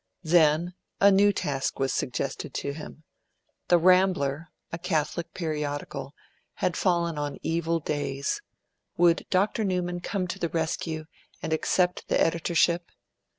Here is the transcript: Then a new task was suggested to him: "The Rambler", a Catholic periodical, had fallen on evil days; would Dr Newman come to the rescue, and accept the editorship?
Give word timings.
Then 0.23 0.73
a 0.99 1.11
new 1.11 1.31
task 1.31 1.77
was 1.77 1.93
suggested 1.93 2.55
to 2.55 2.73
him: 2.73 3.03
"The 3.67 3.77
Rambler", 3.77 4.47
a 4.71 4.79
Catholic 4.79 5.31
periodical, 5.35 6.15
had 6.55 6.75
fallen 6.75 7.19
on 7.19 7.37
evil 7.43 7.79
days; 7.79 8.41
would 8.97 9.27
Dr 9.29 9.63
Newman 9.63 9.99
come 9.99 10.27
to 10.29 10.39
the 10.39 10.49
rescue, 10.49 11.05
and 11.43 11.53
accept 11.53 12.07
the 12.07 12.19
editorship? 12.19 12.89